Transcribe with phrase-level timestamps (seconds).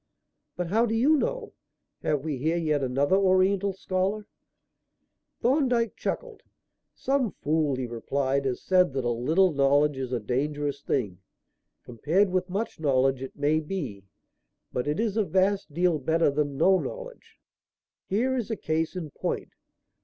[0.57, 1.53] "But how do you know?
[2.01, 4.25] Have we here yet another Oriental scholar?"
[5.43, 6.41] Thorndyke chuckled.
[6.95, 11.19] "Some fool," he replied, "has said that 'a little knowledge is a dangerous thing.'
[11.83, 14.03] Compared with much knowledge, it may be;
[14.73, 17.37] but it is a vast deal better than no knowledge.
[18.07, 19.53] Here is a case in point.